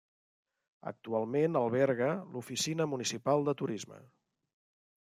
[0.91, 4.05] Actualment alberga l'oficina municipal de turisme.